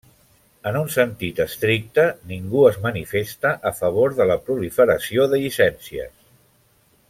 [0.69, 6.15] En un sentit estricte ningú es manifesta a favor de la proliferació de llicències.